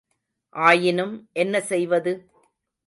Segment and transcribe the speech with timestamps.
[0.55, 1.13] ஆயினும்
[1.33, 2.13] என்ன செய்வது?